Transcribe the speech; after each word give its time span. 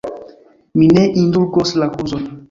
Mi 0.81 0.87
ne 0.95 1.03
indulgos 1.23 1.75
la 1.83 1.91
kuzon! 1.97 2.25